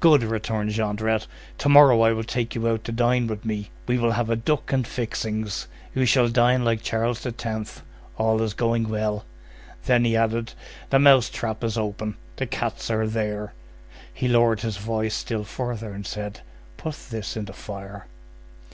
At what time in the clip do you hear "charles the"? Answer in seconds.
6.80-7.30